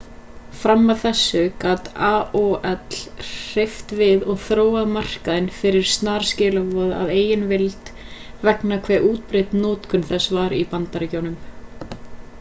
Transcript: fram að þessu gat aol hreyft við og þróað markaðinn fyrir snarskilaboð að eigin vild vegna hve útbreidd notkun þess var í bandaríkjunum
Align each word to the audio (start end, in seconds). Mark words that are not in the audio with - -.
fram 0.59 0.91
að 0.91 1.01
þessu 1.07 1.41
gat 1.63 1.89
aol 2.05 2.47
hreyft 3.27 3.91
við 3.99 4.25
og 4.33 4.39
þróað 4.45 4.89
markaðinn 4.95 5.49
fyrir 5.59 5.87
snarskilaboð 5.95 6.95
að 7.01 7.11
eigin 7.19 7.45
vild 7.53 7.91
vegna 8.49 8.79
hve 8.89 9.01
útbreidd 9.11 9.53
notkun 9.61 10.07
þess 10.13 10.33
var 10.39 10.57
í 10.61 10.63
bandaríkjunum 10.73 11.93